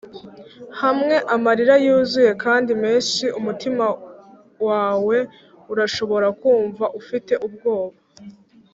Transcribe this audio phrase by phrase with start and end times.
[0.81, 3.85] hamwe amarira yuzuye kandi menshi, umutima
[4.67, 5.17] wawe
[5.71, 7.97] urashobora kumva ufite ubwoba.